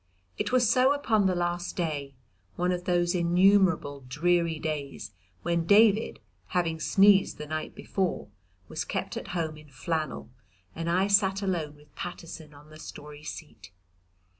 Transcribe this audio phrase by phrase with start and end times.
[0.35, 2.15] It was so upon the last day,
[2.55, 5.11] one of those innumerable dreary days
[5.43, 8.27] when David, having sneezed the night before,
[8.67, 10.31] was kept at home in flannel,
[10.73, 13.69] and I sat alone with Paterson on the Story seat.